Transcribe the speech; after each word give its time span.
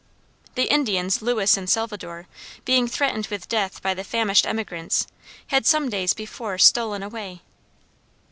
The 0.55 0.63
Indians 0.63 1.21
Lewis 1.21 1.57
and 1.57 1.69
Salvadore, 1.69 2.25
being 2.65 2.87
threatened 2.87 3.27
with 3.27 3.47
death 3.47 3.83
by 3.83 3.93
the 3.93 4.03
famished 4.03 4.47
emigrants, 4.47 5.05
had 5.49 5.67
some 5.67 5.89
days 5.89 6.13
before 6.15 6.57
stolen 6.57 7.03
away. 7.03 7.43